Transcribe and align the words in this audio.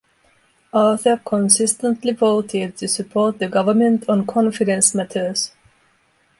Arthur 0.73 1.21
consistently 1.23 2.11
voted 2.11 2.75
to 2.75 2.87
support 2.87 3.37
the 3.37 3.47
government 3.47 4.09
on 4.09 4.25
confidence 4.25 4.95
matters. 4.95 5.51